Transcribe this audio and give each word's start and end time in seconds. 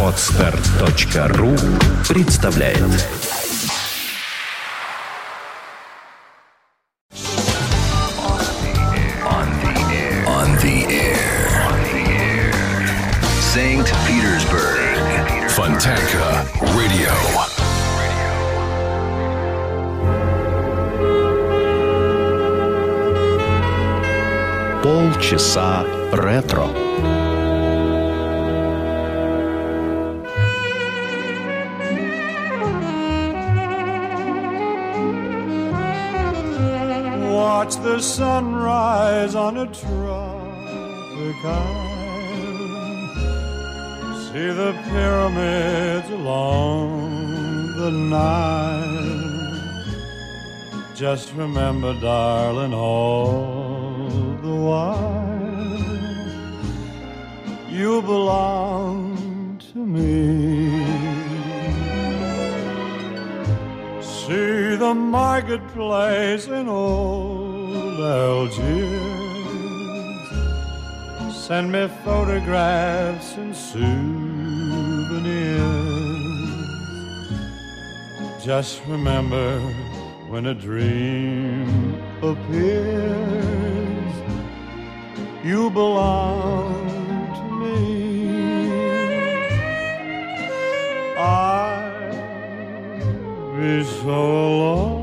Отстар.ру 0.00 1.56
представляет 2.08 2.78
On 9.26 10.50
the 10.60 10.86
air. 10.90 11.18
On 11.66 11.78
the 11.82 12.04
air. 12.12 12.52
St. 13.40 13.88
Petersburg. 14.06 15.48
Fontanka 15.48 16.46
Radio. 16.76 17.12
Полчаса 24.80 25.84
ретро. 26.12 26.83
Sunrise 39.28 39.34
on 39.34 39.56
a 39.56 39.66
tropic 39.66 41.44
island. 41.44 43.10
See 44.26 44.50
the 44.60 44.72
pyramids 44.88 46.10
along 46.10 47.76
the 47.78 47.90
Nile. 47.90 49.22
Just 50.94 51.32
remember, 51.34 51.94
darling, 52.00 52.74
all 52.74 54.08
the 54.42 54.54
while 54.54 55.44
you 57.70 58.02
belong 58.02 59.58
to 59.72 59.78
me. 59.78 60.84
See 64.02 64.76
the 64.76 64.94
marketplace 64.94 66.46
in 66.46 66.68
old 66.68 67.53
Algiers. 68.00 69.34
Send 71.46 71.70
me 71.70 71.88
photographs 72.04 73.36
and 73.36 73.54
souvenirs. 73.54 73.94
Just 78.44 78.82
remember 78.86 79.60
when 80.28 80.46
a 80.46 80.54
dream 80.54 81.94
appears, 82.22 84.14
you 85.44 85.70
belong 85.70 86.88
to 87.36 87.44
me. 87.60 88.74
I'll 91.16 92.14
be 93.56 93.84
so 93.84 94.10
alone 94.10 94.93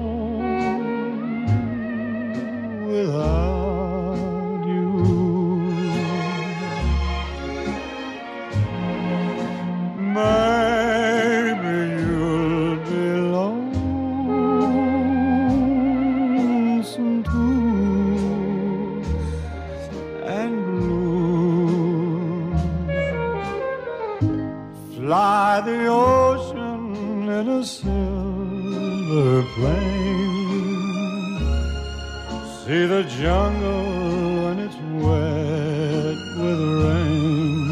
jungle 33.22 34.46
when 34.46 34.58
it's 34.58 34.80
wet 35.04 36.18
with 36.42 36.62
rain. 36.82 37.70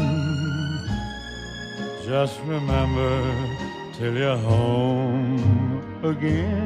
Just 2.06 2.38
remember 2.46 3.12
till 3.94 4.16
you're 4.16 4.36
home 4.36 5.82
again. 6.04 6.59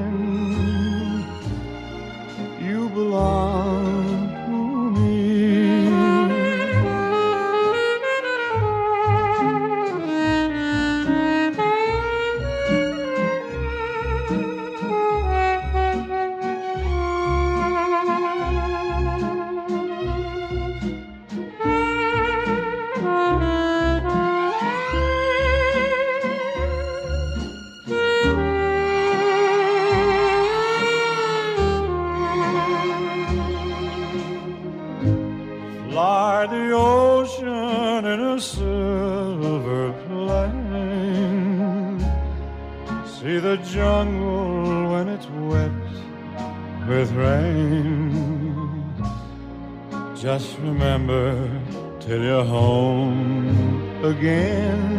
Till 52.06 52.22
you're 52.22 52.44
home 52.44 54.04
again. 54.04 54.94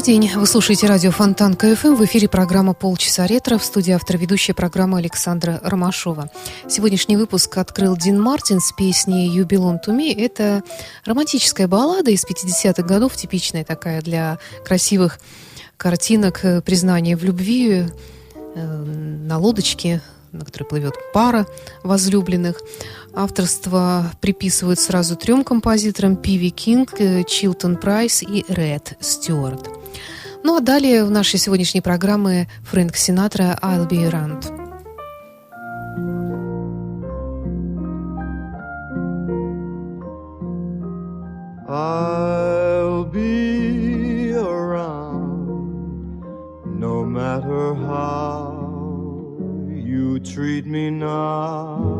Добрый 0.00 0.18
день. 0.18 0.30
Вы 0.34 0.46
слушаете 0.46 0.86
радио 0.86 1.10
Фонтан 1.10 1.54
КФМ. 1.54 1.94
В 1.94 2.02
эфире 2.06 2.26
программа 2.26 2.72
«Полчаса 2.72 3.26
ретро». 3.26 3.58
В 3.58 3.64
студии 3.64 3.92
автор 3.92 4.16
ведущая 4.16 4.54
программы 4.54 4.96
Александра 4.96 5.60
Ромашова. 5.62 6.30
Сегодняшний 6.66 7.18
выпуск 7.18 7.58
открыл 7.58 7.98
Дин 7.98 8.18
Мартин 8.18 8.60
с 8.60 8.72
песней 8.72 9.28
«You 9.28 9.46
Belong 9.46 9.76
to 9.86 9.94
Me». 9.94 10.18
Это 10.18 10.62
романтическая 11.04 11.68
баллада 11.68 12.12
из 12.12 12.24
50-х 12.24 12.82
годов, 12.82 13.14
типичная 13.14 13.62
такая 13.62 14.00
для 14.00 14.38
красивых 14.64 15.20
картинок 15.76 16.46
э, 16.46 16.62
признания 16.62 17.14
в 17.14 17.22
любви 17.22 17.84
э, 18.54 18.84
на 19.26 19.36
лодочке, 19.36 20.00
на 20.32 20.46
которой 20.46 20.64
плывет 20.64 20.94
пара 21.12 21.46
возлюбленных. 21.82 22.58
Авторство 23.14 24.12
приписывают 24.20 24.78
сразу 24.78 25.16
трем 25.16 25.42
композиторам 25.44 26.16
Пиви 26.16 26.50
Кинг, 26.50 27.00
э, 27.00 27.24
Чилтон 27.24 27.76
Прайс 27.76 28.22
и 28.22 28.44
Ред 28.48 28.96
Стюарт. 29.00 29.68
Ну 30.42 30.56
а 30.56 30.60
далее 30.60 31.04
в 31.04 31.10
нашей 31.10 31.38
сегодняшней 31.38 31.80
программе 31.80 32.48
Фрэнк 32.70 32.96
Синатра 32.96 33.58
«I'll 33.62 33.88
be 33.88 34.08
around». 34.10 34.56
I'll 41.68 43.04
be 43.04 44.32
around 44.32 45.52
no 46.64 47.04
matter 47.04 47.74
how 47.74 49.36
you 49.68 50.18
treat 50.18 50.66
me 50.66 50.90
now. 50.90 51.99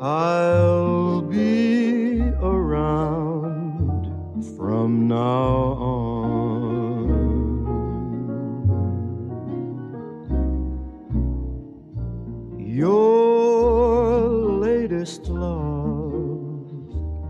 I'll 0.00 1.22
be 1.22 2.20
around 2.40 4.06
from 4.56 5.08
now 5.08 5.74
on. 5.82 6.28
Your 12.60 14.20
latest 14.60 15.26
love 15.26 16.62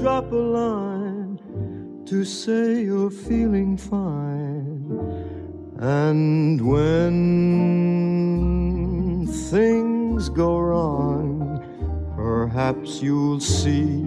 drop 0.00 0.32
a 0.32 0.36
line 0.36 1.38
to 2.06 2.24
say 2.24 2.84
you're 2.84 3.10
feeling 3.10 3.76
fine. 3.76 4.84
And 5.78 6.60
when 6.66 7.75
go 10.36 10.58
wrong, 10.58 11.64
perhaps 12.14 13.00
you'll 13.00 13.40
see. 13.40 14.04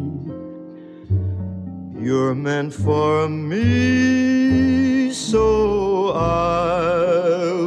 You're 2.00 2.36
meant 2.36 2.72
for 2.72 3.28
me, 3.28 5.12
so 5.12 6.12
I'll 6.12 7.59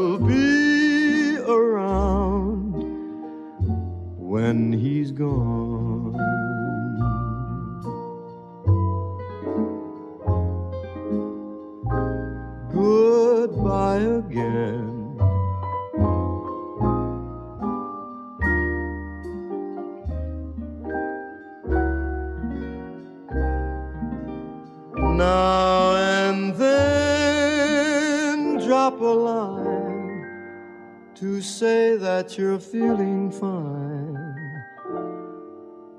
say 31.43 31.97
that 31.97 32.39
you're 32.39 32.59
feeling 32.59 33.31
fine. 33.31 34.17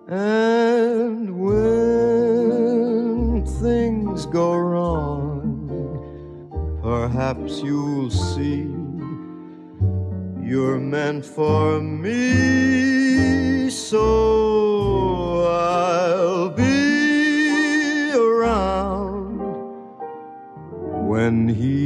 And 0.08 1.40
when 1.40 3.46
things 3.62 4.26
go 4.26 4.56
wrong, 4.56 5.70
perhaps 6.82 7.62
you'll 7.62 8.10
see 8.10 8.72
you're 10.42 10.80
meant 10.80 11.26
for 11.26 11.80
me. 11.82 13.70
So 13.70 15.46
I'll 15.46 16.50
be 16.50 18.12
around 18.14 19.40
when 21.08 21.48
he's 21.48 21.83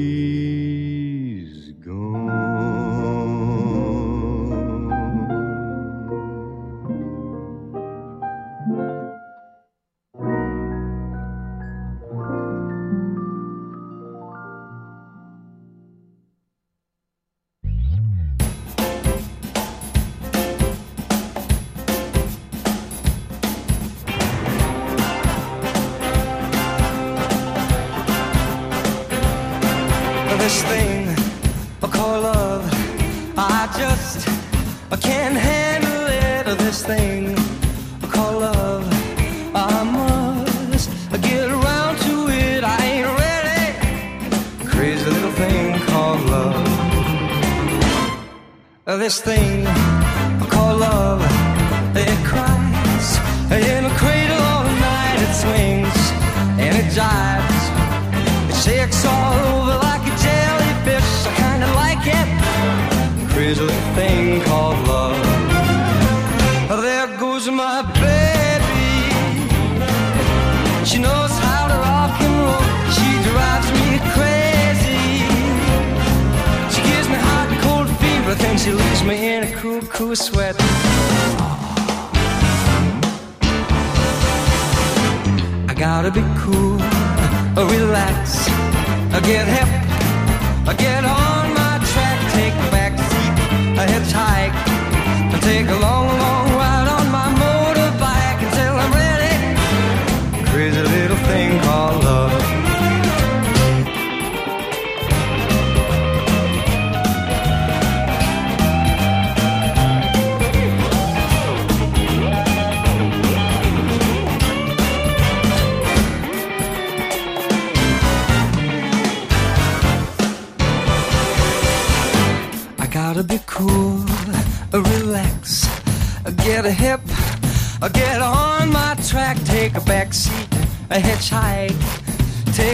This 49.08 49.22
thing 49.22 49.64
called 50.50 50.82
love. 50.82 51.22
It 51.96 52.20
cries 52.26 53.08
in 53.50 53.86
a 53.86 53.94
cradle 53.96 54.44
all 54.52 54.66
night. 54.66 55.20
It 55.26 55.34
swings 55.44 55.98
and 56.60 56.76
it 56.76 56.92
jives. 56.92 57.64
It 58.50 58.58
shakes 58.66 59.06
all 59.06 59.40
over 59.56 59.78
like 59.88 60.04
a 60.12 60.16
jellyfish. 60.26 61.12
I 61.26 61.32
kinda 61.44 61.70
like 61.84 62.04
it. 62.20 63.32
Crazy 63.32 63.66
thing 63.96 64.42
called 64.42 64.87
she 78.58 78.72
leaves 78.72 79.04
me 79.04 79.36
in 79.36 79.44
a 79.44 79.52
cool, 79.58 79.82
cool 79.82 80.16
sweat. 80.16 80.56
I 85.70 85.74
gotta 85.78 86.12
be 86.12 86.24
cool, 86.40 86.78
relax, 87.76 88.48
get 89.22 89.48
hip, 89.48 89.70
I 90.68 90.74
get 90.78 91.04
on 91.06 91.54
my 91.54 91.76
track, 91.92 92.20
take 92.34 92.54
a 92.54 92.70
back 92.72 92.94
seat, 93.10 93.36
hitchhike, 93.92 94.56
take 95.42 95.70
a 95.70 95.80
long, 95.80 96.07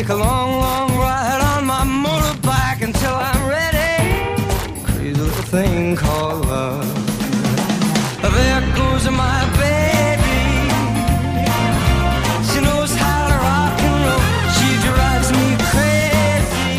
take 0.03 0.11
a 0.11 0.15
long, 0.15 0.59
long 0.59 0.89
ride 0.97 1.41
on 1.55 1.65
my 1.65 1.83
motorbike 2.05 2.81
until 2.81 3.13
I'm 3.13 3.41
ready. 3.47 4.83
Crazy 4.83 5.13
little 5.13 5.43
thing 5.43 5.95
called 5.95 6.45
love. 6.45 6.85
There 8.21 8.61
goes 8.75 9.09
my 9.09 9.39
baby. 9.61 10.41
She 12.49 12.59
knows 12.67 12.91
how 13.03 13.21
to 13.31 13.37
rock 13.47 13.79
and 13.87 13.97
roll. 14.07 14.25
She 14.57 14.69
drives 14.87 15.29
me 15.37 15.45
crazy. 15.71 16.71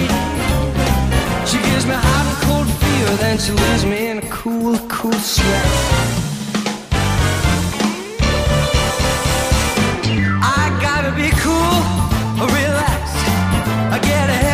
She 1.51 1.59
gives 1.69 1.87
me 1.87 1.95
hot 2.07 2.27
and 2.31 2.39
cold 2.47 2.69
fever, 2.83 3.17
then 3.25 3.39
she 3.39 3.53
leaves 3.53 3.85
me 3.87 4.09
in 4.09 4.19
a 4.19 4.27
cool, 4.29 4.77
cool 4.89 5.13
sweat. 5.13 6.04
Get 14.05 14.31
a 14.31 14.54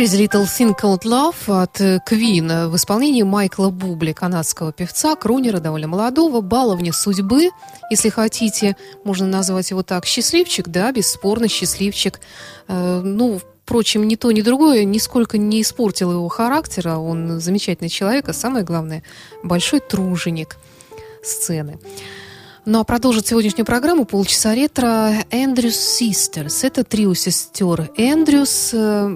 Crazy 0.00 0.26
Little 0.26 0.46
Thing 0.46 0.74
Called 0.74 1.02
Love 1.02 1.62
от 1.62 1.78
Queen 1.78 2.68
в 2.68 2.76
исполнении 2.76 3.22
Майкла 3.22 3.68
Бубли, 3.68 4.12
канадского 4.12 4.72
певца, 4.72 5.14
крунера, 5.14 5.60
довольно 5.60 5.88
молодого, 5.88 6.40
баловня 6.40 6.90
судьбы, 6.94 7.50
если 7.90 8.08
хотите, 8.08 8.78
можно 9.04 9.26
назвать 9.26 9.68
его 9.68 9.82
так, 9.82 10.06
счастливчик, 10.06 10.68
да, 10.68 10.90
бесспорно 10.90 11.48
счастливчик. 11.48 12.18
Э, 12.66 13.02
ну, 13.04 13.42
впрочем, 13.62 14.08
ни 14.08 14.16
то, 14.16 14.32
ни 14.32 14.40
другое 14.40 14.84
нисколько 14.84 15.36
не 15.36 15.60
испортило 15.60 16.12
его 16.12 16.28
характера, 16.28 16.96
он 16.96 17.38
замечательный 17.38 17.90
человек, 17.90 18.26
а 18.30 18.32
самое 18.32 18.64
главное, 18.64 19.02
большой 19.42 19.80
труженик 19.80 20.56
сцены. 21.22 21.78
Ну 22.66 22.78
а 22.78 22.84
продолжит 22.84 23.26
сегодняшнюю 23.26 23.64
программу 23.64 24.04
полчаса 24.04 24.54
ретро 24.54 25.14
Эндрюс 25.30 25.76
Систерс. 25.76 26.62
Это 26.62 26.84
трио 26.84 27.14
сестер 27.14 27.90
Эндрюс. 27.96 28.72
Э, 28.74 29.08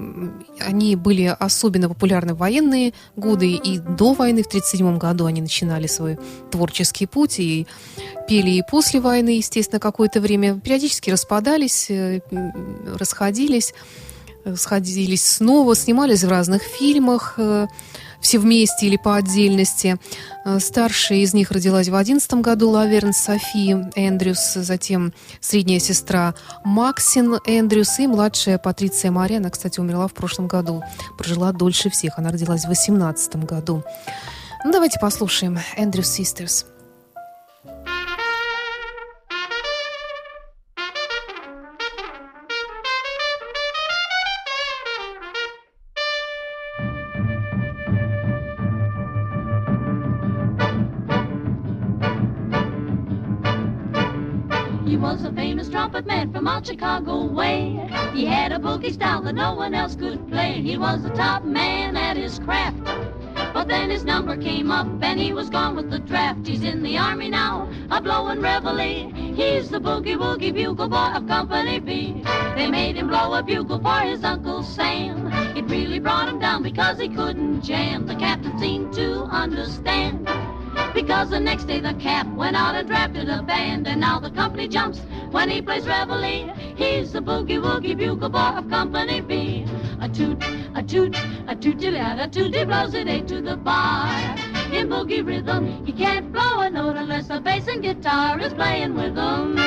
они 0.59 0.95
были 0.95 1.35
особенно 1.39 1.87
популярны 1.87 2.33
в 2.33 2.37
военные 2.37 2.93
годы 3.15 3.51
и 3.51 3.77
до 3.77 4.13
войны. 4.13 4.41
В 4.41 4.47
1937 4.47 4.97
году 4.97 5.25
они 5.25 5.41
начинали 5.41 5.85
свой 5.85 6.17
творческий 6.49 7.05
путь 7.05 7.39
и 7.39 7.67
пели 8.27 8.49
и 8.49 8.63
после 8.67 8.99
войны, 8.99 9.37
естественно, 9.37 9.79
какое-то 9.79 10.21
время. 10.21 10.59
Периодически 10.59 11.11
распадались, 11.11 11.91
э, 11.91 12.21
расходились, 12.97 13.75
э, 14.43 14.55
сходились 14.55 15.23
снова, 15.23 15.75
снимались 15.75 16.23
в 16.23 16.29
разных 16.29 16.63
фильмах 16.63 17.37
все 18.25 18.39
вместе 18.39 18.87
или 18.87 18.97
по 18.97 19.15
отдельности. 19.15 19.97
Э, 20.45 20.59
старшая 20.59 21.19
из 21.19 21.35
них 21.35 21.51
родилась 21.51 21.89
в 21.89 21.95
11 21.95 22.33
году, 22.41 22.71
Лаверн 22.71 23.13
Софи 23.13 23.71
Эндрюс, 23.95 24.53
затем 24.55 25.13
средняя 25.39 25.79
сестра 25.79 26.33
Максин 26.63 27.35
Эндрюс 27.45 27.99
и 27.99 28.07
младшая 28.07 28.57
Патриция 28.57 29.11
Мария, 29.11 29.37
она, 29.37 29.51
кстати, 29.51 29.79
умерла 29.79 30.07
в 30.07 30.13
прошлом 30.13 30.47
году, 30.47 30.83
прожила 31.19 31.51
дольше 31.51 31.91
всех, 31.91 32.17
она 32.17 32.31
родилась 32.31 32.65
в 32.65 32.69
18 32.69 33.35
году. 33.45 33.83
Ну, 34.63 34.71
давайте 34.71 34.99
послушаем 34.99 35.59
Эндрюс 35.77 36.07
Систерс. 36.07 36.65
Chicago 56.65 57.25
way. 57.25 57.79
He 58.13 58.25
had 58.25 58.51
a 58.51 58.57
boogie 58.57 58.91
style 58.91 59.21
that 59.21 59.35
no 59.35 59.53
one 59.53 59.75
else 59.75 59.95
could 59.95 60.27
play. 60.29 60.61
He 60.61 60.77
was 60.77 61.03
the 61.03 61.11
top 61.11 61.43
man 61.43 61.95
at 61.95 62.17
his 62.17 62.39
craft. 62.39 62.83
But 63.53 63.67
then 63.67 63.91
his 63.91 64.03
number 64.03 64.35
came 64.35 64.71
up 64.71 64.87
and 65.01 65.19
he 65.19 65.31
was 65.31 65.49
gone 65.51 65.75
with 65.75 65.91
the 65.91 65.99
draft. 65.99 66.47
He's 66.47 66.63
in 66.63 66.81
the 66.81 66.97
army 66.97 67.29
now, 67.29 67.69
a 67.91 68.01
blowin' 68.01 68.41
reveille. 68.41 69.11
He's 69.35 69.69
the 69.69 69.79
boogie 69.79 70.17
woogie 70.17 70.53
bugle 70.53 70.89
boy 70.89 71.11
of 71.13 71.27
Company 71.27 71.79
B. 71.79 72.23
They 72.55 72.67
made 72.67 72.95
him 72.95 73.09
blow 73.09 73.35
a 73.35 73.43
bugle 73.43 73.79
for 73.79 73.99
his 73.99 74.23
Uncle 74.23 74.63
Sam. 74.63 75.27
It 75.55 75.65
really 75.69 75.99
brought 75.99 76.29
him 76.29 76.39
down 76.39 76.63
because 76.63 76.99
he 76.99 77.09
couldn't 77.09 77.61
jam. 77.61 78.07
The 78.07 78.15
captain 78.15 78.57
seemed 78.57 78.93
to 78.95 79.25
understand. 79.25 80.27
Because 80.95 81.29
the 81.29 81.41
next 81.41 81.65
day 81.65 81.81
the 81.81 81.93
cap 81.95 82.25
went 82.35 82.55
out 82.55 82.73
and 82.73 82.87
drafted 82.87 83.27
a 83.27 83.43
band, 83.43 83.85
and 83.85 83.99
now 83.99 84.17
the 84.17 84.31
company 84.31 84.69
jumps 84.69 85.01
when 85.29 85.49
he 85.49 85.61
plays 85.61 85.85
reveille. 85.85 86.55
He's 86.77 87.11
the 87.11 87.19
boogie 87.19 87.59
woogie 87.61 87.97
bugle 87.97 88.29
boy 88.29 88.39
of 88.39 88.69
Company 88.69 89.19
B. 89.19 89.65
A 89.99 90.07
toot, 90.07 90.41
a 90.73 90.81
toot, 90.81 91.17
a 91.49 91.55
tooty 91.55 91.91
lad, 91.91 92.19
a 92.19 92.29
tooty 92.29 92.63
blows 92.63 92.93
it 92.93 93.09
eight 93.09 93.27
to 93.27 93.41
the 93.41 93.57
bar. 93.57 94.07
In 94.71 94.87
boogie 94.87 95.25
rhythm, 95.25 95.85
he 95.85 95.91
can't 95.91 96.31
blow 96.31 96.61
a 96.61 96.69
note 96.69 96.95
unless 96.95 97.27
the 97.27 97.41
bass 97.41 97.67
and 97.67 97.83
guitar 97.83 98.39
is 98.39 98.53
playing 98.53 98.95
with 98.95 99.17
him. 99.17 99.57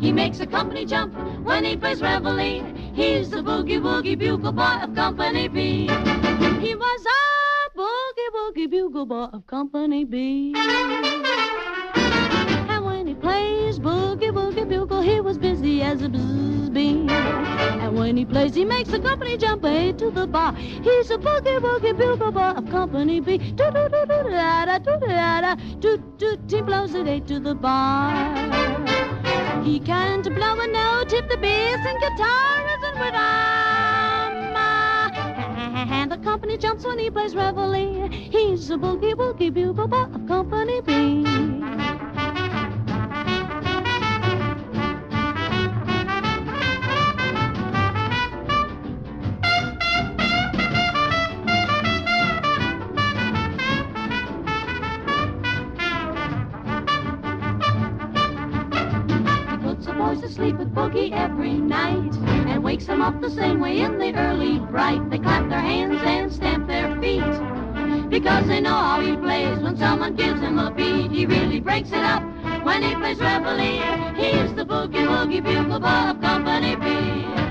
He 0.00 0.12
makes 0.12 0.38
the 0.38 0.46
company 0.46 0.86
jump 0.86 1.12
when 1.42 1.64
he 1.64 1.76
plays 1.76 2.00
reveille. 2.00 2.64
He's 2.94 3.30
the 3.30 3.38
boogie 3.38 3.80
woogie 3.80 4.16
bugle 4.16 4.52
boy 4.52 4.78
of 4.82 4.94
Company 4.94 5.48
B. 5.48 5.88
He 6.60 6.74
was 6.76 7.06
a 7.06 7.27
bugle 8.68 9.06
boy 9.06 9.28
of 9.32 9.46
Company 9.46 10.04
B 10.04 10.52
And 12.68 12.84
when 12.84 13.06
he 13.06 13.14
plays 13.14 13.78
boogie 13.78 14.30
woogie 14.30 14.68
bugle, 14.68 15.00
he 15.00 15.20
was 15.20 15.38
busy 15.38 15.80
as 15.82 16.02
a 16.02 16.08
bzz 16.08 16.72
bean. 16.72 17.08
And 17.08 17.96
when 17.98 18.16
he 18.16 18.24
plays, 18.26 18.54
he 18.54 18.64
makes 18.64 18.90
the 18.90 19.00
company 19.00 19.38
jump 19.38 19.64
A 19.64 19.92
to 19.94 20.10
the 20.10 20.26
bar. 20.26 20.54
He's 20.54 21.10
a 21.10 21.16
boogie 21.16 21.58
woogie 21.60 21.96
bugle 21.96 22.30
boy 22.30 22.52
of 22.60 22.68
Company 22.70 23.20
B. 23.20 23.38
Do 23.38 23.70
do 23.70 23.88
do 23.88 24.04
do 24.06 24.22
da 24.30 24.66
da 24.66 24.78
do 24.78 24.98
da 25.00 25.40
da 25.40 25.54
do 25.80 25.96
do. 26.18 26.36
He 26.48 26.62
blows 26.62 26.94
it 26.94 27.08
A 27.08 27.20
to 27.20 27.40
the 27.40 27.54
bar. 27.54 28.12
He 29.64 29.80
can't 29.80 30.24
blow 30.34 30.60
a 30.60 30.66
note 30.66 31.12
if 31.12 31.28
the 31.28 31.36
bass 31.38 31.80
and 31.86 32.00
guitar 32.00 32.66
isn't 32.76 32.98
with 33.00 33.14
him. 33.14 33.77
And 35.90 36.12
the 36.12 36.18
company 36.18 36.58
jumps 36.58 36.84
when 36.84 36.98
he 36.98 37.10
plays 37.10 37.34
reveille. 37.34 38.08
He's 38.10 38.70
a 38.70 38.76
boogie 38.76 39.14
woogie 39.14 39.52
bugle 39.52 39.88
boy 39.88 40.02
of 40.02 40.26
Company 40.28 40.80
B. 40.82 41.24
He 59.50 59.56
puts 59.56 59.86
the 59.86 59.94
boys 59.94 60.20
to 60.20 60.28
sleep 60.28 60.58
with 60.58 60.74
Boogie 60.74 61.12
every 61.12 61.54
night 61.54 62.27
wakes 62.78 62.86
them 62.86 63.02
up 63.02 63.20
the 63.20 63.30
same 63.30 63.58
way 63.58 63.80
in 63.80 63.98
the 63.98 64.14
early 64.14 64.60
bright. 64.60 65.10
They 65.10 65.18
clap 65.18 65.48
their 65.48 65.58
hands 65.58 66.00
and 66.04 66.32
stamp 66.32 66.68
their 66.68 66.94
feet 67.00 68.08
because 68.08 68.46
they 68.46 68.60
know 68.60 68.70
how 68.70 69.00
he 69.00 69.16
plays 69.16 69.58
when 69.58 69.76
someone 69.76 70.14
gives 70.14 70.40
him 70.40 70.60
a 70.60 70.70
beat. 70.70 71.10
He 71.10 71.26
really 71.26 71.58
breaks 71.58 71.88
it 71.88 72.04
up 72.04 72.22
when 72.62 72.84
he 72.84 72.94
plays 72.94 73.18
reveille. 73.18 74.14
He's 74.14 74.54
the 74.54 74.64
boogie 74.64 75.08
woogie 75.08 75.42
bugle 75.42 75.80
boy 75.80 75.88
of 75.88 76.20
Company 76.20 76.76
B. 76.76 77.47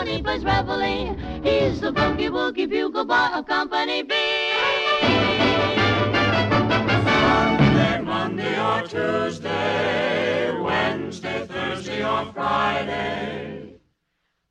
he 0.00 0.22
plays 0.22 0.44
reveille. 0.44 1.14
He's 1.42 1.80
the 1.80 1.92
boogie 1.92 2.30
woogie 2.30 2.68
bugle 2.68 3.04
boy 3.04 3.28
of 3.34 3.46
Company 3.46 4.02
B. 4.02 4.14
Sunday, 7.04 8.00
Monday 8.00 8.58
or 8.58 8.82
Tuesday, 8.88 10.58
Wednesday, 10.60 11.46
Thursday 11.46 12.02
or 12.04 12.32
Friday. 12.32 13.78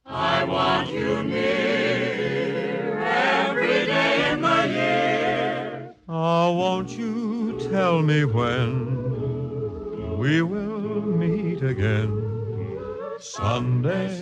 I 0.05 0.43
want 0.43 0.89
you 0.89 1.23
near 1.23 2.99
every 2.99 3.85
day 3.85 4.31
in 4.31 4.41
the 4.41 4.67
year. 4.67 5.95
Oh, 6.07 6.53
won't 6.53 6.91
you 6.97 7.57
tell 7.71 8.01
me 8.01 8.25
when 8.25 10.17
we 10.17 10.41
will 10.41 11.01
meet 11.01 11.63
again? 11.63 12.20
Sunday, 13.21 14.19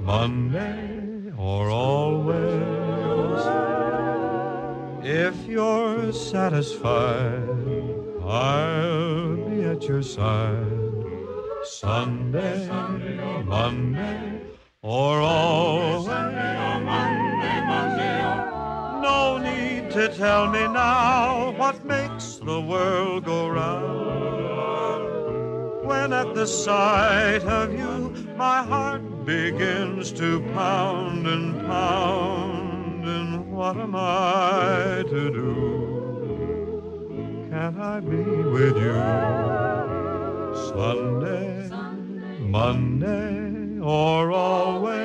Monday, 0.00 1.30
or 1.36 1.68
always. 1.68 3.44
If 5.04 5.46
you're 5.46 6.10
satisfied, 6.10 7.46
I'll 8.24 9.36
be 9.36 9.64
at 9.64 9.86
your 9.86 10.02
side. 10.02 11.04
Sunday, 11.64 12.66
Monday, 13.44 14.40
or 14.80 15.20
always. 15.20 16.06
No 19.02 19.36
need 19.36 19.90
to 19.90 20.08
tell 20.16 20.50
me 20.50 20.60
now 20.60 21.50
what 21.58 21.84
makes 21.84 22.36
the 22.36 22.58
world 22.58 23.26
go 23.26 23.48
round 23.48 24.14
when 25.84 26.12
at 26.12 26.34
the 26.34 26.46
sight 26.46 27.42
of 27.44 27.72
you 27.72 28.13
my 28.36 28.62
heart 28.62 29.24
begins 29.24 30.12
to 30.12 30.40
pound 30.54 31.26
and 31.26 31.66
pound. 31.66 33.06
And 33.06 33.52
what 33.52 33.76
am 33.76 33.94
I 33.94 35.04
to 35.08 35.30
do? 35.30 37.46
Can't 37.50 37.78
I 37.78 38.00
be 38.00 38.16
with 38.16 38.76
you 38.76 38.94
Sunday, 40.68 41.68
Monday, 42.40 43.78
or 43.80 44.32
always? 44.32 45.03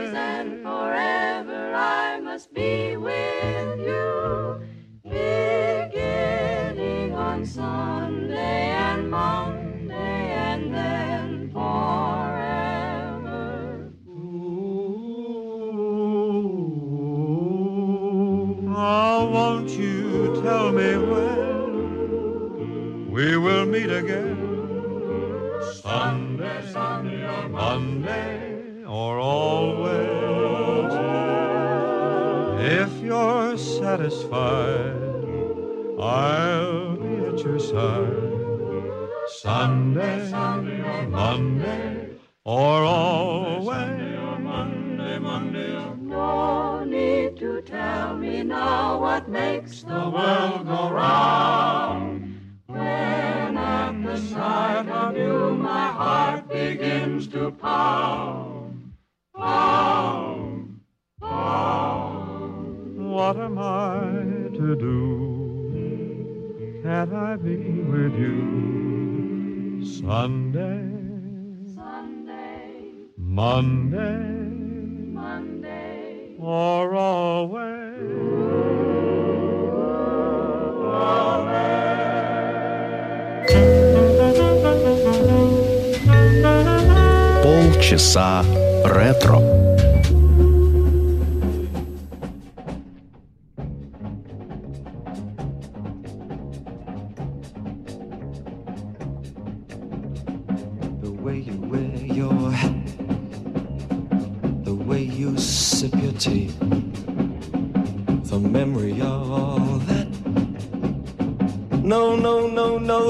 Sunday, 25.74 26.72
Sunday 26.74 27.24
or 27.26 27.48
Monday 27.48 28.84
or 28.86 29.20
always. 29.20 30.94
If 32.60 33.02
you're 33.02 33.58
satisfied, 33.58 35.00
I'll 35.98 36.98
be 36.98 37.16
at 37.26 37.40
your 37.40 37.60
side. 37.60 38.30
Sunday, 39.42 40.30
Sunday 40.30 40.82
or 40.82 41.08
Monday 41.08 42.10
or 42.44 42.84
always. 42.84 43.66
Monday, 44.40 45.20
Monday 45.20 45.74
or 45.74 45.96
No 45.96 46.84
need 46.84 47.38
to 47.38 47.62
tell 47.62 48.18
me 48.18 48.44
now 48.44 49.00
what 49.00 49.30
makes 49.30 49.84
the 49.84 50.10
world 50.10 50.68
go 50.68 50.90
round. 50.92 51.69
What 63.30 63.38
am 63.38 63.60
I 63.60 64.50
to 64.58 64.76
do? 64.76 66.82
Can't 66.82 67.14
I 67.14 67.36
be 67.36 67.58
with 67.82 68.16
you? 68.16 69.86
Sunday, 69.86 71.76
Sunday, 71.76 72.86
Monday, 73.18 74.50
Monday, 75.14 76.36
or 76.40 76.96
always? 76.96 77.79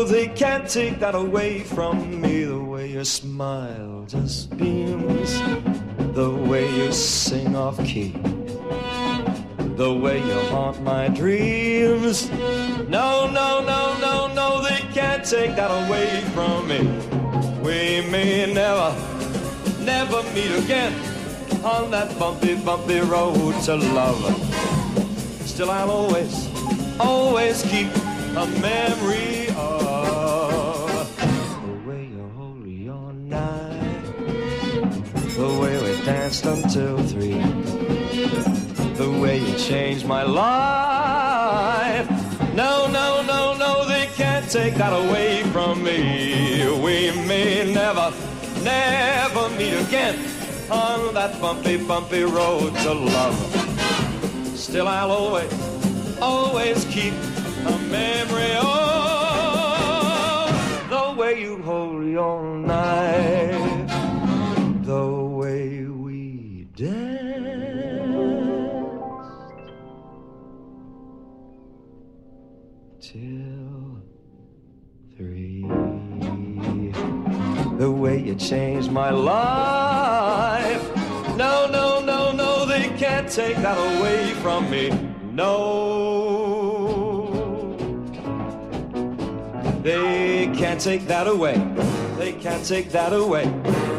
They 0.10 0.28
can't 0.28 0.68
take 0.68 1.00
that 1.00 1.16
away 1.16 1.60
from 1.60 2.22
me. 2.22 2.44
The 2.44 2.60
way 2.60 2.92
you 2.92 3.06
smile 3.06 3.99
just 4.10 4.58
beams, 4.58 5.40
the 6.16 6.32
way 6.50 6.68
you 6.76 6.92
sing 6.92 7.56
off 7.56 7.78
key, 7.86 8.16
the 9.76 9.94
way 9.94 10.18
you 10.18 10.40
haunt 10.50 10.82
my 10.82 11.08
dreams. 11.10 12.28
No, 12.90 13.30
no, 13.30 13.62
no, 13.62 13.96
no, 14.02 14.34
no, 14.34 14.64
they 14.64 14.80
can't 14.94 15.24
take 15.24 15.56
that 15.56 15.70
away 15.86 16.22
from 16.34 16.68
me. 16.68 16.80
We 17.62 18.02
may 18.10 18.52
never, 18.52 18.96
never 19.82 20.24
meet 20.34 20.58
again 20.64 20.94
on 21.64 21.92
that 21.92 22.18
bumpy, 22.18 22.56
bumpy 22.56 23.02
road 23.02 23.62
to 23.66 23.76
love. 23.76 24.18
Still, 25.46 25.70
I'll 25.70 25.92
always, 25.92 26.50
always 27.00 27.62
keep 27.62 27.96
a 28.36 28.48
memory 28.60 29.39
until 36.50 36.98
three, 37.04 37.40
the 38.96 39.10
way 39.22 39.38
you 39.38 39.56
changed 39.58 40.06
my 40.06 40.24
life. 40.24 42.08
No, 42.56 42.88
no, 42.88 43.22
no, 43.26 43.56
no, 43.58 43.86
they 43.88 44.08
can't 44.16 44.50
take 44.50 44.76
that 44.76 44.92
away 44.92 45.44
from 45.54 45.84
me. 45.84 46.66
We 46.84 47.12
may 47.28 47.72
never, 47.72 48.12
never 48.64 49.50
meet 49.58 49.76
again 49.86 50.16
on 50.72 51.14
that 51.14 51.40
bumpy, 51.40 51.78
bumpy 51.78 52.24
road 52.24 52.76
to 52.84 52.94
love. 52.94 53.36
Still, 54.56 54.88
I'll 54.88 55.12
always, 55.12 55.52
always 56.22 56.84
keep 56.86 57.14
a 57.66 57.78
memory 57.90 58.56
of 58.58 58.70
the 60.90 61.14
way 61.16 61.42
you 61.42 61.62
hold 61.62 62.06
your 62.06 62.58
knife, 62.58 63.39
changed 78.40 78.92
my 78.92 79.10
life. 79.10 80.82
No, 81.36 81.68
no, 81.68 82.02
no, 82.04 82.32
no, 82.32 82.66
they 82.66 82.90
can't 82.98 83.30
take 83.30 83.58
that 83.58 83.78
away 83.78 84.34
from 84.36 84.70
me. 84.72 84.90
No. 85.34 85.70
They 89.84 90.48
can't 90.56 90.80
take 90.80 91.06
that 91.08 91.28
away. 91.28 91.58
They 92.18 92.34
can't 92.34 92.66
take 92.66 92.92
that 92.92 93.14
away. 93.14 93.46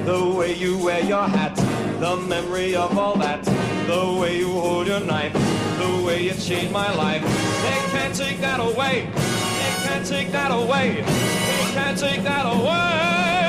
The 0.04 0.34
way 0.36 0.54
you 0.54 0.78
wear 0.78 1.04
your 1.04 1.28
hat, 1.28 1.54
the 2.00 2.16
memory 2.16 2.74
of 2.74 2.96
all 2.98 3.16
that, 3.16 3.44
the 3.86 4.18
way 4.20 4.38
you 4.38 4.50
hold 4.52 4.86
your 4.86 5.00
knife, 5.00 5.32
the 5.78 6.02
way 6.04 6.24
you 6.24 6.32
changed 6.34 6.72
my 6.72 6.92
life. 6.94 7.22
They 7.22 7.80
can't 7.92 8.14
take 8.14 8.40
that 8.40 8.60
away. 8.60 9.08
They 9.12 9.74
can't 9.86 10.06
take 10.06 10.32
that 10.32 10.50
away. 10.50 11.02
They 11.02 11.72
can't 11.72 11.98
take 11.98 12.22
that 12.22 12.46
away. 12.46 13.39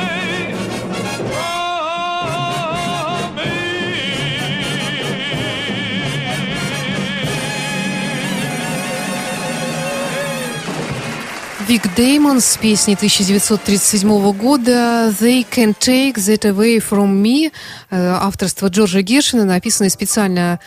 Вик 11.72 11.96
Деймон 11.96 12.42
с 12.42 12.58
песней 12.58 12.96
1937 12.96 14.34
года 14.34 15.08
«They 15.08 15.48
Can 15.50 15.74
Take 15.74 16.16
That 16.16 16.42
Away 16.42 16.84
From 16.84 17.24
Me» 17.24 17.50
э, 17.90 18.08
авторства 18.10 18.68
Джорджа 18.68 19.02
Гершина, 19.02 19.46
написанной 19.46 19.90
специально 19.90 20.60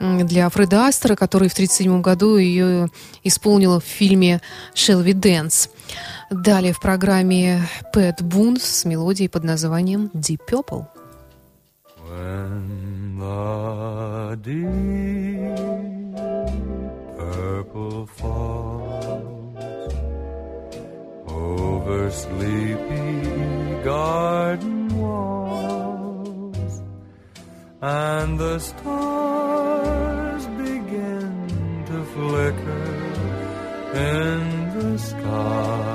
для 0.00 0.48
Фреда 0.48 0.88
Астера, 0.88 1.14
который 1.14 1.48
в 1.48 1.52
1937 1.52 2.02
году 2.02 2.38
ее 2.38 2.88
исполнил 3.22 3.78
в 3.78 3.84
фильме 3.84 4.40
«Shall 4.74 5.04
We 5.04 5.12
Dance». 5.12 5.70
Далее 6.28 6.72
в 6.72 6.80
программе 6.80 7.62
Пэт 7.92 8.22
Бун 8.22 8.58
с 8.60 8.84
мелодией 8.84 9.28
под 9.28 9.44
названием 9.44 10.10
«Deep 10.12 10.40
Purple». 10.50 10.86
When 12.10 13.16
the 13.16 14.36
deep 14.42 15.56
purple 17.16 18.08
falls 18.18 18.57
over 21.48 22.10
sleepy 22.10 23.82
garden 23.82 24.88
walls 24.98 26.74
and 27.80 28.38
the 28.38 28.58
stars 28.58 30.46
begin 30.64 31.84
to 31.86 32.04
flicker 32.14 32.88
in 33.94 34.40
the 34.76 34.98
sky 34.98 35.87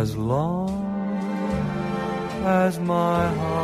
as 0.00 0.16
long 0.16 0.70
as 2.46 2.80
my 2.80 3.28
heart 3.34 3.59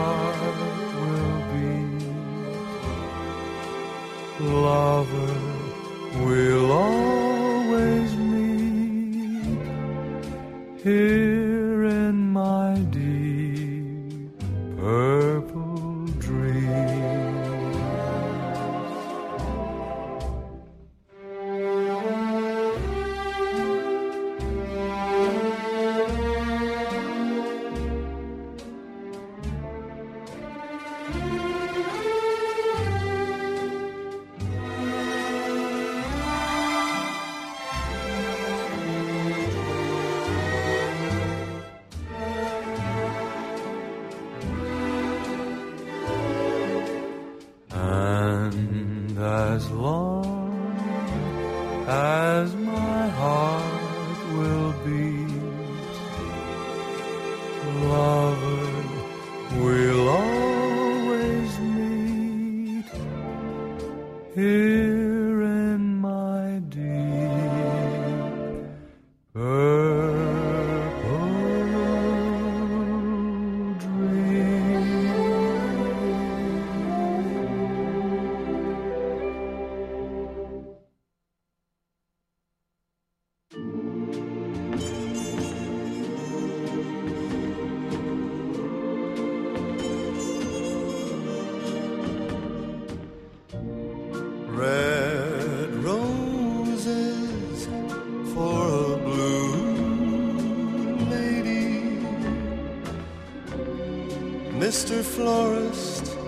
Mr. 104.77 105.03
Florist, 105.03 106.19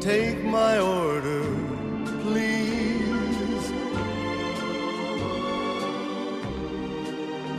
take 0.00 0.44
my 0.44 0.78
order, 0.78 1.42
please. 2.22 3.64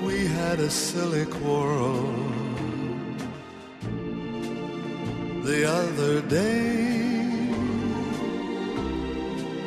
We 0.08 0.26
had 0.26 0.62
a 0.62 0.70
silly 0.70 1.26
quarrel 1.26 2.02
the 5.44 5.70
other 5.82 6.22
day. 6.22 7.50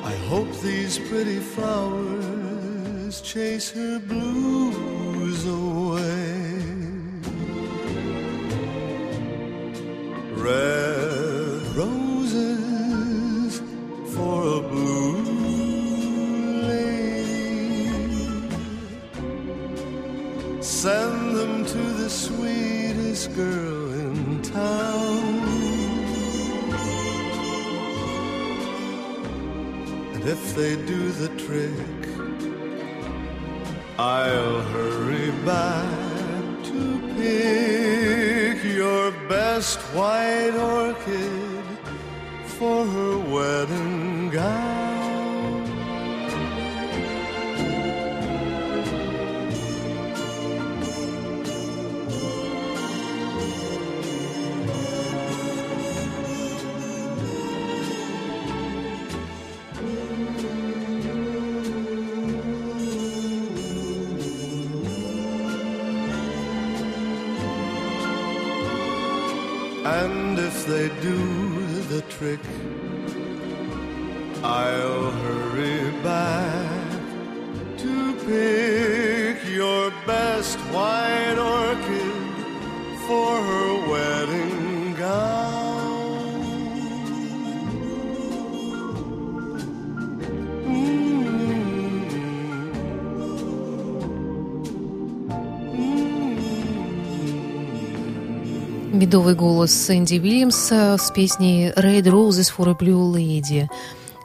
I 0.02 0.14
hope 0.30 0.50
these 0.62 0.98
pretty 1.10 1.40
flowers 1.40 3.20
chase 3.20 3.70
her 3.72 3.98
blues 3.98 5.44
away. 5.44 5.87
And 30.18 30.26
if 30.26 30.56
they 30.56 30.74
do 30.74 31.12
the 31.12 31.28
trick, 31.44 32.08
I'll 33.96 34.62
hurry 34.62 35.30
back 35.46 36.64
to 36.64 36.98
pick 37.14 38.64
your 38.64 39.12
best 39.28 39.78
white 39.94 40.56
orchid 40.56 41.64
for 42.58 42.84
her 42.84 43.18
wedding 43.32 44.30
gown. 44.30 44.87
They 70.68 70.88
do 71.00 71.82
the 71.84 72.02
trick, 72.10 72.40
I'll 74.44 75.10
hurry 75.10 75.90
back 76.02 76.90
to 77.78 78.14
pick 78.26 78.67
Медовый 98.98 99.36
голос 99.36 99.72
Сэнди 99.72 100.18
Уильямса 100.18 100.96
с 100.98 101.12
песней 101.12 101.70
«Red 101.70 102.02
Roses 102.02 102.52
for 102.52 102.68
a 102.68 102.72
Blue 102.72 103.14
Lady». 103.14 103.68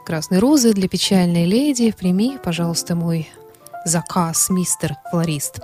«Красные 0.04 0.40
розы 0.40 0.72
для 0.72 0.88
печальной 0.88 1.44
леди». 1.44 1.92
Прими, 1.92 2.38
пожалуйста, 2.42 2.96
мой 2.96 3.30
заказ, 3.84 4.50
мистер 4.50 4.96
флорист. 5.12 5.60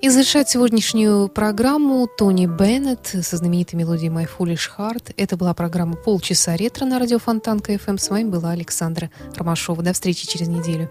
И 0.00 0.08
завершать 0.08 0.48
сегодняшнюю 0.48 1.28
программу 1.28 2.06
Тони 2.06 2.46
Беннет 2.46 3.14
со 3.22 3.36
знаменитой 3.36 3.78
мелодией 3.78 4.10
«My 4.10 4.26
Foolish 4.26 4.70
Heart». 4.78 5.12
Это 5.18 5.36
была 5.36 5.52
программа 5.52 5.96
«Полчаса 5.96 6.56
ретро» 6.56 6.86
на 6.86 6.98
радио 6.98 7.18
Фонтанка 7.18 7.74
FM. 7.74 7.98
С 7.98 8.08
вами 8.08 8.30
была 8.30 8.52
Александра 8.52 9.10
Ромашова. 9.36 9.82
До 9.82 9.92
встречи 9.92 10.26
через 10.26 10.48
неделю. 10.48 10.88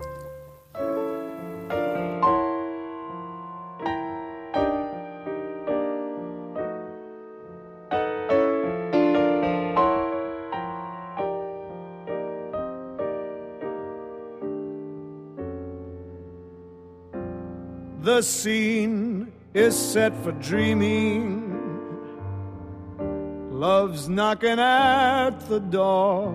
The 18.17 18.23
scene 18.23 19.32
is 19.53 19.77
set 19.77 20.12
for 20.23 20.32
dreaming. 20.32 21.53
Love's 23.51 24.10
knocking 24.10 24.58
at 24.58 25.39
the 25.47 25.60
door. 25.60 26.32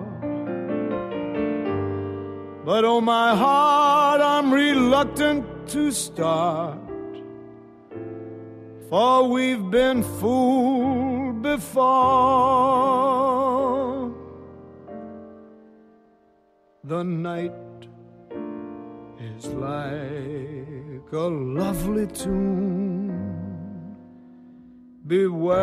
But 2.63 2.85
oh, 2.85 3.01
my 3.01 3.35
heart, 3.35 4.21
I'm 4.21 4.53
reluctant 4.53 5.67
to 5.71 5.91
start. 5.91 6.79
For 8.89 9.27
we've 9.27 9.69
been 9.69 10.03
fooled 10.03 11.41
before. 11.41 11.83
The 16.85 17.03
night 17.03 17.51
is 19.19 19.47
like 19.47 20.62
a 21.13 21.27
lovely 21.27 22.07
tune. 22.07 23.11
Beware, 25.05 25.57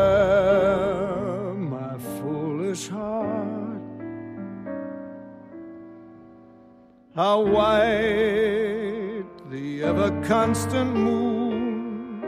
my 1.54 1.98
foolish 1.98 2.88
heart, 2.88 3.82
how 7.14 7.40
white 7.40 9.24
the 9.50 9.82
ever 9.82 10.10
constant 10.22 10.94
moon. 10.94 12.22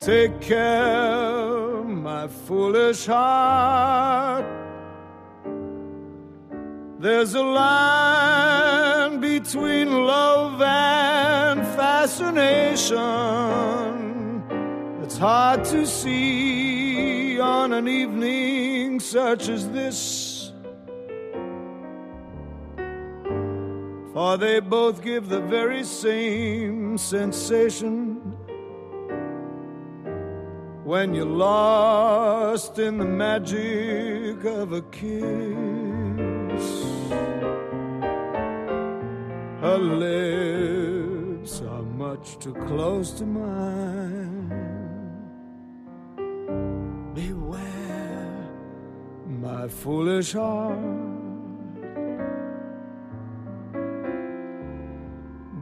Take 0.00 0.40
care, 0.40 1.82
my 1.84 2.28
foolish 2.28 3.06
heart. 3.06 4.44
There's 6.98 7.34
a 7.34 7.42
line 7.42 8.61
fascination. 12.12 13.00
It's 15.02 15.16
hard 15.16 15.64
to 15.64 15.86
see 15.86 17.40
on 17.40 17.72
an 17.72 17.88
evening 17.88 19.00
such 19.00 19.48
as 19.48 19.68
this. 19.70 20.52
For 24.12 24.36
they 24.36 24.60
both 24.60 25.02
give 25.02 25.30
the 25.30 25.40
very 25.40 25.84
same 25.84 26.98
sensation 26.98 28.20
when 30.84 31.14
you're 31.14 31.24
lost 31.24 32.78
in 32.78 32.98
the 32.98 33.06
magic 33.06 34.44
of 34.44 34.74
a 34.74 34.82
kiss. 34.82 35.12
Her 39.62 39.78
lips 39.78 41.62
are 41.62 41.81
much 42.12 42.38
too 42.38 42.52
close 42.68 43.10
to 43.12 43.24
mine. 43.24 44.50
Beware, 47.14 48.50
my 49.46 49.66
foolish 49.66 50.32
heart. 50.34 50.78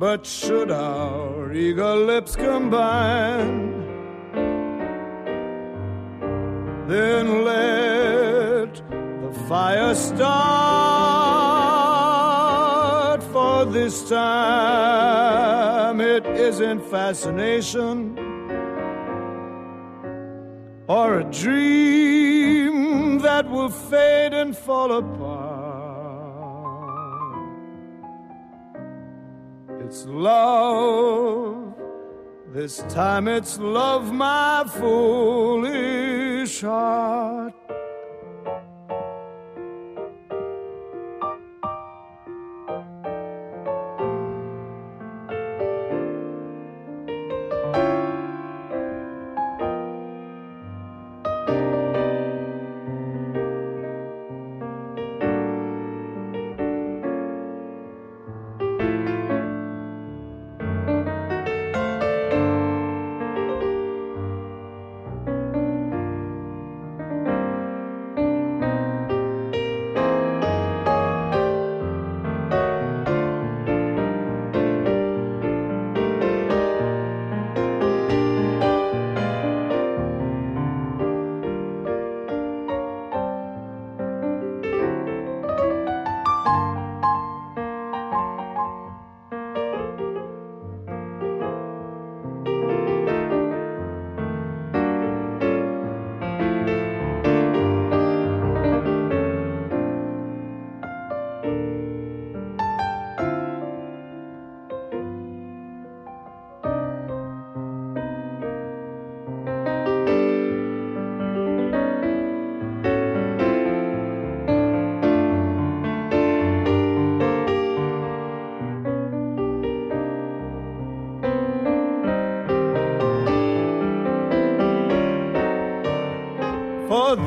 But 0.03 0.27
should 0.27 0.73
our 0.73 1.53
eager 1.53 1.95
lips 1.95 2.35
combine, 2.35 3.71
then 6.89 7.45
let 7.45 8.75
the 9.23 9.33
fire 9.47 9.95
start. 9.95 11.40
This 13.83 13.99
time 14.11 16.01
it 16.03 16.27
isn't 16.27 16.83
fascination 16.91 18.19
or 20.87 21.21
a 21.21 21.25
dream 21.25 23.21
that 23.21 23.49
will 23.49 23.71
fade 23.71 24.35
and 24.35 24.55
fall 24.55 24.93
apart. 24.93 25.49
It's 29.81 30.05
love. 30.05 31.75
This 32.53 32.85
time 32.91 33.29
it's 33.29 33.59
love, 33.59 34.13
my 34.13 34.65
foolish 34.79 36.61
heart. 36.61 37.70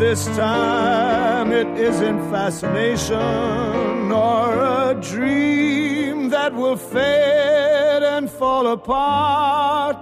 This 0.04 0.26
time 0.36 1.54
it 1.54 1.68
isn't 1.78 2.20
fascination 2.30 4.12
or 4.12 4.48
a 4.60 4.94
dream 5.02 6.28
that 6.28 6.54
will 6.54 6.76
fade 6.76 8.04
and 8.04 8.30
fall 8.30 8.68
apart. 8.68 9.96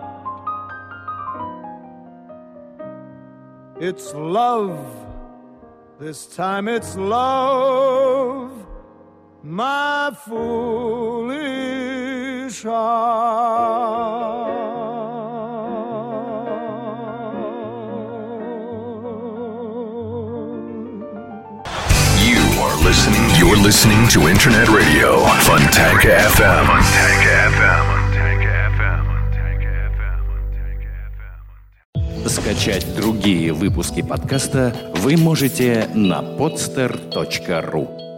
It's 3.80 4.12
love. 4.16 4.76
This 6.00 6.26
time 6.36 6.68
it's 6.68 6.96
love, 6.96 8.52
my 9.44 10.10
foolish 10.26 11.44
heart. 12.64 14.51
Listening. 22.92 23.24
You're 23.40 23.56
listening 23.56 24.06
to 24.10 24.28
Internet 24.28 24.68
Radio 24.68 25.24
Fontanka 25.48 26.12
FM. 26.36 26.68
FM. 27.48 27.88
Скачать 32.28 32.86
другие 32.98 33.54
выпуски 33.54 34.02
подкаста 34.02 34.76
вы 34.96 35.16
можете 35.16 35.88
на 35.94 36.22
podster.ru. 36.22 38.11